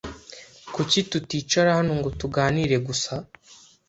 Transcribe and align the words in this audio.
Kuki 0.73 0.99
tuticara 1.09 1.69
hano 1.77 1.91
ngo 1.99 2.09
tuganire 2.19 2.77
gusa? 2.87 3.13